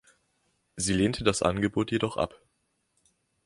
Sie 0.77 0.93
lehnte 0.95 1.23
das 1.23 1.43
Angebot 1.43 1.91
jedoch 1.91 2.17
ab. 2.17 2.33